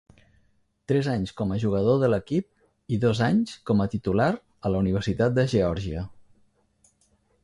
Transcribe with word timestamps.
Tres 0.91 1.07
anys 1.15 1.33
com 1.41 1.51
a 1.55 1.57
jugador 1.63 1.99
de 2.03 2.07
l'equip 2.13 2.95
i 2.97 2.99
dos 3.03 3.21
anys 3.27 3.53
com 3.71 3.85
a 3.85 3.89
titular 3.95 4.31
a 4.39 4.71
la 4.77 4.81
Universitat 4.85 5.37
de 5.37 5.45
Geòrgia. 5.53 6.07